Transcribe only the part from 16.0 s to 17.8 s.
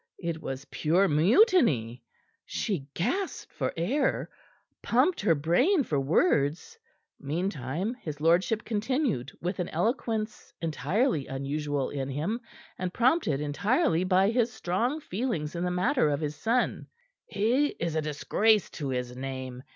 of his son. "He